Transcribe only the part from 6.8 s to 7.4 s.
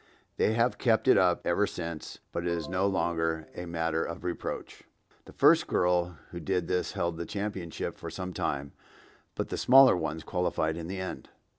held the